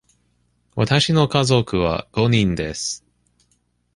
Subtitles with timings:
[0.73, 3.05] わたしの家族は五人です。